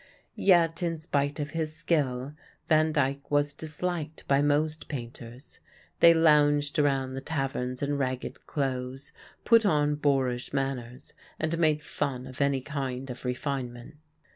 Yet 0.33 0.81
in 0.81 0.99
spite 0.99 1.39
of 1.39 1.51
his 1.51 1.75
skill 1.75 2.33
Van 2.67 2.91
Dyck 2.91 3.29
was 3.29 3.53
disliked 3.53 4.27
by 4.27 4.41
most 4.41 4.87
painters. 4.87 5.59
They 5.99 6.11
lounged 6.11 6.79
around 6.79 7.13
the 7.13 7.21
taverns 7.21 7.83
in 7.83 7.99
ragged 7.99 8.47
clothes, 8.47 9.11
put 9.45 9.63
on 9.63 9.93
boorish 9.93 10.53
manners, 10.53 11.13
and 11.39 11.55
made 11.59 11.83
fun 11.83 12.25
of 12.25 12.41
any 12.41 12.61
kind 12.61 13.11
of 13.11 13.25
refinement. 13.25 13.93